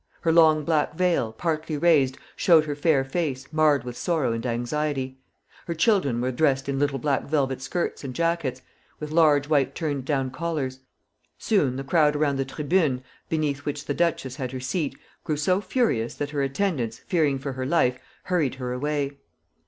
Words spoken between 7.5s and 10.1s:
skirts and jackets, with large white turned